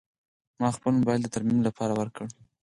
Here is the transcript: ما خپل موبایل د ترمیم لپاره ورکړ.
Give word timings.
ما 0.59 0.69
خپل 0.77 0.91
موبایل 0.99 1.21
د 1.23 1.27
ترمیم 1.35 1.59
لپاره 1.67 1.93
ورکړ. 1.99 2.25